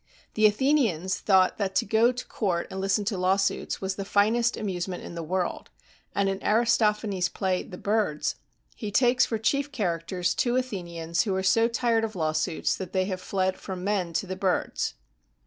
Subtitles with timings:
[0.33, 4.57] The Athenians thought that to go to court and listen to lawsuits was the finest
[4.57, 5.69] amusement in the world;
[6.15, 8.33] and inAristophanes'splay "The Birds,"
[8.75, 13.05] he takes for chief characters two Athenians who are so tired of lawsuits that they
[13.05, 14.95] have fled from men to the birds.